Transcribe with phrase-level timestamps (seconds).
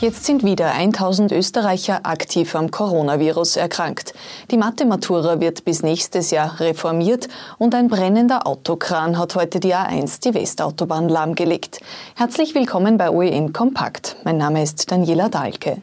[0.00, 4.14] Jetzt sind wieder 1000 Österreicher aktiv am Coronavirus erkrankt.
[4.50, 7.28] Die Mathematura wird bis nächstes Jahr reformiert
[7.58, 11.80] und ein brennender Autokran hat heute die A1 die Westautobahn lahmgelegt.
[12.16, 14.16] Herzlich willkommen bei OEN Kompakt.
[14.24, 15.82] Mein Name ist Daniela Dahlke.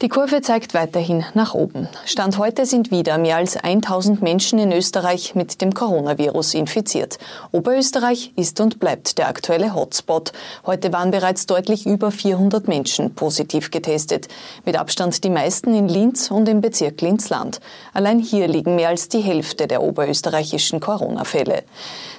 [0.00, 1.88] Die Kurve zeigt weiterhin nach oben.
[2.06, 7.18] Stand heute sind wieder mehr als 1000 Menschen in Österreich mit dem Coronavirus infiziert.
[7.50, 10.32] Oberösterreich ist und bleibt der aktuelle Hotspot.
[10.64, 14.28] Heute waren bereits deutlich über 400 Menschen positiv getestet.
[14.64, 17.60] Mit Abstand die meisten in Linz und im Bezirk Linz-Land.
[17.92, 21.64] Allein hier liegen mehr als die Hälfte der oberösterreichischen Corona-Fälle.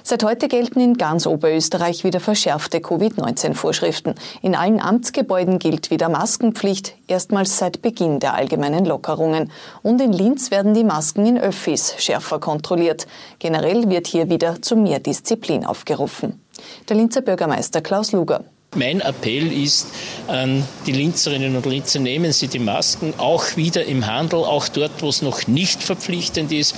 [0.02, 4.14] Seit heute gelten in ganz Oberösterreich wieder verschärfte Covid-19-Vorschriften.
[4.42, 9.50] In allen Amtsgebäuden gilt wieder Maskenpflicht, erstmals seit Beginn der allgemeinen Lockerungen.
[9.82, 13.06] Und in Linz werden die Masken in Öffis schärfer kontrolliert.
[13.38, 16.40] Generell wird hier wieder zu mehr Disziplin aufgerufen.
[16.88, 18.44] Der Linzer Bürgermeister Klaus Luger.
[18.76, 19.88] Mein Appell ist
[20.28, 25.02] an die Linzerinnen und Linzer, nehmen Sie die Masken auch wieder im Handel, auch dort,
[25.02, 26.76] wo es noch nicht verpflichtend ist.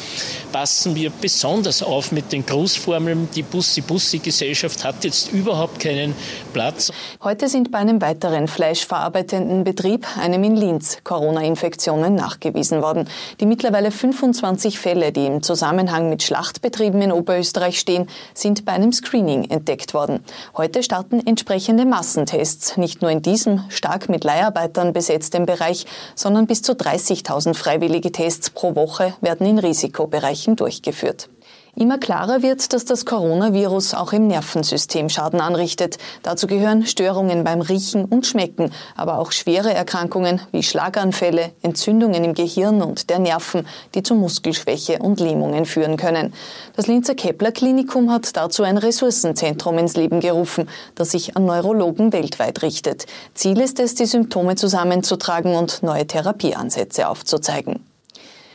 [0.53, 3.29] Passen wir besonders auf mit den Grußformeln.
[3.35, 6.15] Die Bussi-Bussi-Gesellschaft hat jetzt überhaupt keinen
[6.55, 6.91] Platz.
[7.23, 13.07] Heute sind bei einem weiteren fleischverarbeitenden Betrieb, einem in Linz, Corona-Infektionen nachgewiesen worden.
[13.41, 18.93] Die mittlerweile 25 Fälle, die im Zusammenhang mit Schlachtbetrieben in Oberösterreich stehen, sind bei einem
[18.93, 20.21] Screening entdeckt worden.
[20.57, 26.47] Heute starten entsprechende umfassende Massentests, nicht nur in diesem stark mit Leiharbeitern besetzten Bereich, sondern
[26.47, 31.29] bis zu 30.000 freiwillige Tests pro Woche werden in Risikobereichen durchgeführt.
[31.75, 35.97] Immer klarer wird, dass das Coronavirus auch im Nervensystem Schaden anrichtet.
[36.23, 42.35] Dazu gehören Störungen beim Riechen und Schmecken, aber auch schwere Erkrankungen wie Schlaganfälle, Entzündungen im
[42.35, 46.35] Gehirn und der Nerven, die zu Muskelschwäche und Lähmungen führen können.
[46.77, 52.13] Das Linzer Kepler Klinikum hat dazu ein Ressourcenzentrum ins Leben gerufen, das sich an Neurologen
[52.13, 53.07] weltweit richtet.
[53.33, 57.92] Ziel ist es, die Symptome zusammenzutragen und neue Therapieansätze aufzuzeigen.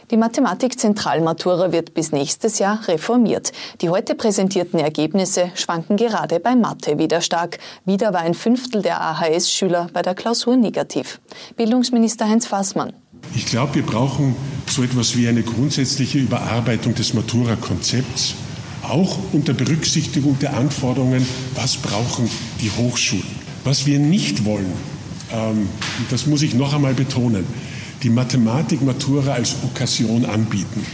[0.09, 3.51] Die Mathematik-Zentralmatura wird bis nächstes Jahr reformiert.
[3.81, 7.59] Die heute präsentierten Ergebnisse schwanken gerade bei Mathe wieder stark.
[7.83, 11.19] Wieder war ein Fünftel der AHS-Schüler bei der Klausur negativ.
[11.57, 12.93] Bildungsminister Heinz Fassmann.
[13.35, 14.37] Ich glaube, wir brauchen
[14.67, 18.35] so etwas wie eine grundsätzliche Überarbeitung des Matura-Konzepts,
[18.83, 22.29] auch unter Berücksichtigung der Anforderungen, was brauchen
[22.61, 23.27] die Hochschulen.
[23.65, 24.71] Was wir nicht wollen,
[25.33, 25.67] ähm,
[26.09, 27.45] das muss ich noch einmal betonen,
[28.03, 30.85] die Mathematik-Matura als Okkasion anbieten.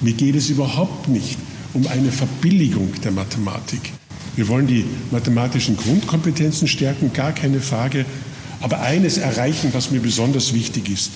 [0.00, 1.38] Mir geht es überhaupt nicht
[1.74, 3.92] um eine Verbilligung der Mathematik.
[4.36, 8.04] Wir wollen die mathematischen Grundkompetenzen stärken, gar keine Frage.
[8.60, 11.10] Aber eines erreichen, was mir besonders wichtig ist.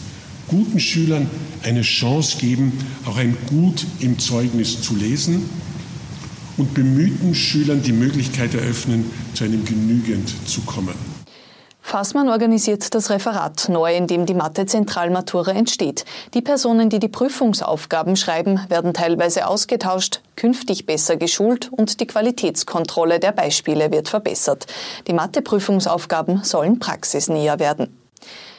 [0.49, 1.29] Guten Schülern
[1.63, 2.73] eine Chance geben,
[3.05, 5.43] auch ein Gut im Zeugnis zu lesen
[6.57, 11.10] und bemühten Schülern die Möglichkeit eröffnen, zu einem Genügend zu kommen.
[11.91, 16.05] Fassmann organisiert das Referat neu, in dem die Mathe-Zentralmatura entsteht.
[16.35, 23.19] Die Personen, die die Prüfungsaufgaben schreiben, werden teilweise ausgetauscht, künftig besser geschult und die Qualitätskontrolle
[23.19, 24.69] der Beispiele wird verbessert.
[25.09, 28.00] Die Mathe-Prüfungsaufgaben sollen praxisnäher werden.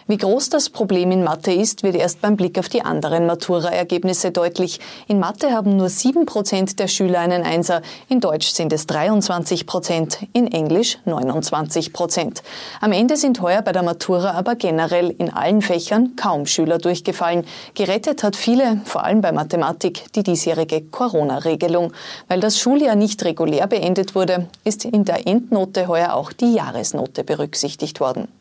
[0.07, 4.31] Wie groß das Problem in Mathe ist, wird erst beim Blick auf die anderen Matura-Ergebnisse
[4.31, 4.79] deutlich.
[5.07, 9.67] In Mathe haben nur sieben Prozent der Schüler einen Einser, in Deutsch sind es 23
[9.67, 12.41] Prozent, in Englisch 29 Prozent.
[12.81, 17.45] Am Ende sind heuer bei der Matura aber generell in allen Fächern kaum Schüler durchgefallen.
[17.75, 21.93] Gerettet hat viele, vor allem bei Mathematik, die diesjährige Corona-Regelung.
[22.27, 27.23] Weil das Schuljahr nicht regulär beendet wurde, ist in der Endnote heuer auch die Jahresnote
[27.23, 28.40] berücksichtigt worden.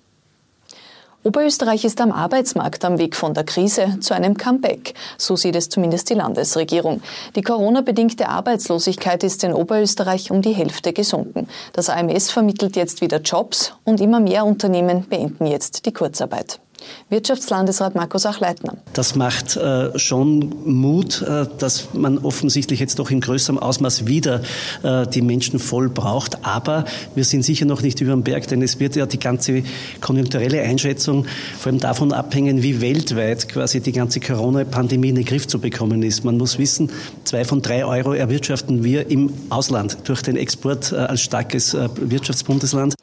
[1.22, 4.94] Oberösterreich ist am Arbeitsmarkt am Weg von der Krise zu einem Comeback.
[5.18, 7.02] So sieht es zumindest die Landesregierung.
[7.36, 11.46] Die Corona-bedingte Arbeitslosigkeit ist in Oberösterreich um die Hälfte gesunken.
[11.74, 16.58] Das AMS vermittelt jetzt wieder Jobs und immer mehr Unternehmen beenden jetzt die Kurzarbeit.
[17.08, 18.76] Wirtschaftslandesrat Markus Achleitner.
[18.92, 24.42] Das macht äh, schon Mut, äh, dass man offensichtlich jetzt doch in größerem Ausmaß wieder
[24.82, 26.44] äh, die Menschen voll braucht.
[26.44, 29.62] Aber wir sind sicher noch nicht über dem Berg, denn es wird ja die ganze
[30.00, 31.26] konjunkturelle Einschätzung
[31.58, 36.02] vor allem davon abhängen, wie weltweit quasi die ganze Corona-Pandemie in den Griff zu bekommen
[36.02, 36.24] ist.
[36.24, 36.90] Man muss wissen,
[37.24, 41.88] zwei von drei Euro erwirtschaften wir im Ausland durch den Export äh, als starkes äh,
[41.96, 42.94] Wirtschaftsbundesland.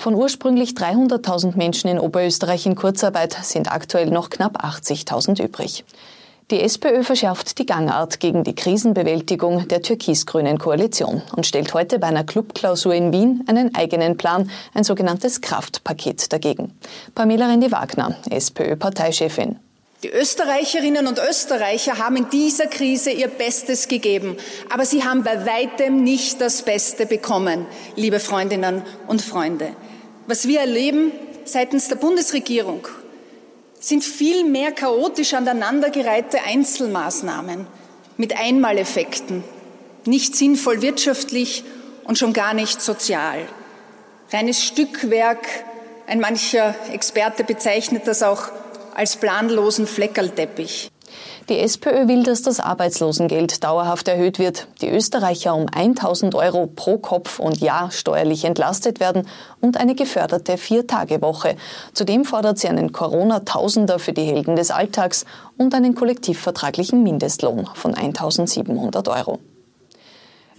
[0.00, 5.84] Von ursprünglich 300.000 Menschen in Oberösterreich in Kurzarbeit sind aktuell noch knapp 80.000 übrig.
[6.50, 12.06] Die SPÖ verschärft die Gangart gegen die Krisenbewältigung der türkis-grünen Koalition und stellt heute bei
[12.06, 16.72] einer Clubklausur in Wien einen eigenen Plan, ein sogenanntes Kraftpaket dagegen.
[17.14, 19.56] Pamela Rendi-Wagner, SPÖ-Parteichefin.
[20.02, 24.38] Die Österreicherinnen und Österreicher haben in dieser Krise ihr Bestes gegeben,
[24.70, 27.66] aber sie haben bei weitem nicht das Beste bekommen,
[27.96, 29.76] liebe Freundinnen und Freunde.
[30.26, 31.12] Was wir erleben
[31.44, 32.88] seitens der Bundesregierung
[33.78, 37.66] sind viel mehr chaotisch aneinandergereihte Einzelmaßnahmen
[38.16, 39.44] mit Einmaleffekten,
[40.06, 41.62] nicht sinnvoll wirtschaftlich
[42.04, 43.40] und schon gar nicht sozial.
[44.32, 45.46] Reines Stückwerk,
[46.06, 48.50] ein mancher Experte bezeichnet das auch
[48.94, 50.90] als planlosen Fleckerlteppich.
[51.48, 56.98] Die SPÖ will, dass das Arbeitslosengeld dauerhaft erhöht wird, die Österreicher um 1000 Euro pro
[56.98, 59.26] Kopf und Jahr steuerlich entlastet werden
[59.60, 61.56] und eine geförderte Vier-Tage-Woche.
[61.92, 65.24] Zudem fordert sie einen Corona-Tausender für die Helden des Alltags
[65.58, 69.40] und einen kollektivvertraglichen Mindestlohn von 1700 Euro.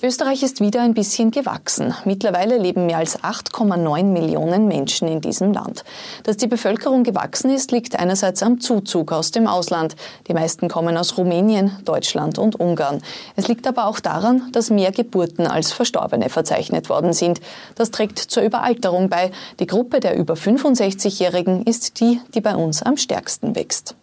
[0.03, 1.93] Österreich ist wieder ein bisschen gewachsen.
[2.05, 5.83] Mittlerweile leben mehr als 8,9 Millionen Menschen in diesem Land.
[6.23, 9.95] Dass die Bevölkerung gewachsen ist, liegt einerseits am Zuzug aus dem Ausland.
[10.27, 13.03] Die meisten kommen aus Rumänien, Deutschland und Ungarn.
[13.35, 17.39] Es liegt aber auch daran, dass mehr Geburten als Verstorbene verzeichnet worden sind.
[17.75, 19.31] Das trägt zur Überalterung bei.
[19.59, 23.95] Die Gruppe der über 65-Jährigen ist die, die bei uns am stärksten wächst.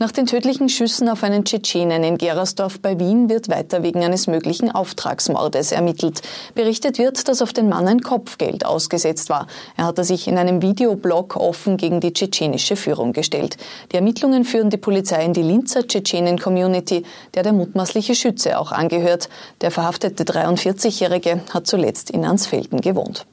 [0.00, 4.28] Nach den tödlichen Schüssen auf einen Tschetschenen in Gerersdorf bei Wien wird weiter wegen eines
[4.28, 6.22] möglichen Auftragsmordes ermittelt.
[6.54, 9.48] Berichtet wird, dass auf den Mann ein Kopfgeld ausgesetzt war.
[9.76, 13.56] Er hatte sich in einem Videoblog offen gegen die tschetschenische Führung gestellt.
[13.90, 17.02] Die Ermittlungen führen die Polizei in die Linzer Tschetschenen-Community,
[17.34, 19.28] der der mutmaßliche Schütze auch angehört.
[19.62, 23.26] Der verhaftete 43-Jährige hat zuletzt in Ansfelden gewohnt.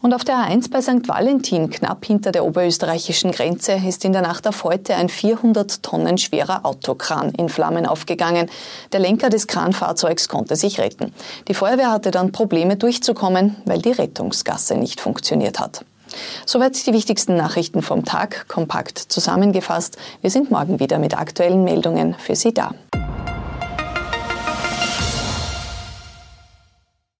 [0.00, 1.08] Und auf der A1 bei St.
[1.08, 6.18] Valentin, knapp hinter der oberösterreichischen Grenze, ist in der Nacht auf heute ein 400 Tonnen
[6.18, 8.48] schwerer Autokran in Flammen aufgegangen.
[8.92, 11.12] Der Lenker des Kranfahrzeugs konnte sich retten.
[11.48, 15.84] Die Feuerwehr hatte dann Probleme durchzukommen, weil die Rettungsgasse nicht funktioniert hat.
[16.46, 19.98] Soweit die wichtigsten Nachrichten vom Tag, kompakt zusammengefasst.
[20.20, 22.72] Wir sind morgen wieder mit aktuellen Meldungen für Sie da.